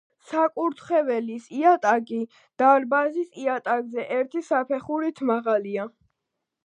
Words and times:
საკურთხევლის 0.27 1.43
იატაკი 1.57 2.21
დარბაზის 2.63 3.29
იატაკზე 3.43 4.07
ერთი 4.17 4.43
საფეხურით 4.49 5.23
მაღალია. 5.33 5.87